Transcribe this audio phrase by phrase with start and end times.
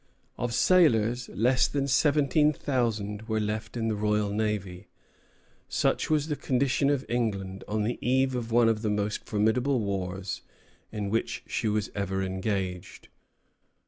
[0.35, 4.87] Of sailors, less than seventeen thousand were left in the Royal Navy.
[5.69, 9.79] Such was the condition of England on the eve of one of the most formidable
[9.79, 10.41] wars
[10.91, 13.09] in which she was ever engaged.